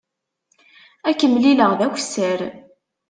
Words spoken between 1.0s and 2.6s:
Ad k-mlileɣ d akessar.